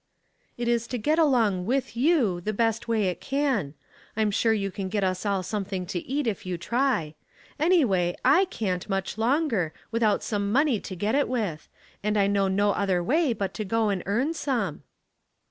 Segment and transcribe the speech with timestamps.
[0.57, 3.75] "It is to get along with you the best way it can.
[4.17, 7.13] I'm sure you can get us all something to eat if you try.
[7.59, 11.69] Anyway, I can't much longer, without some money to get it with;
[12.03, 14.81] and I know no other way but to go and earn some."